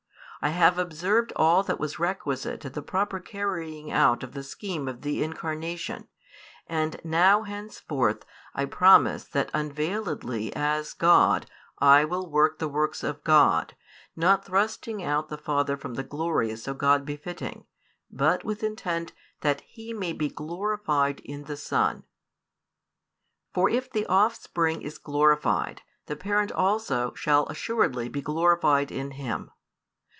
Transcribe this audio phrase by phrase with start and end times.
[0.43, 4.87] I have observed all that was requisite to the proper carrying out of the scheme
[4.87, 6.07] of the Incarnation;
[6.65, 8.25] and now henceforth
[8.55, 11.45] I promise that unveiledly as God
[11.77, 13.75] I will work the works of God,
[14.15, 17.67] not thrusting out the Father from the glory so God befitting,
[18.09, 22.03] but with intent that He may be glorified in the Son."
[23.53, 29.51] For if the Offspring is glorified, the Parent also shall assuredly be glorified in Him.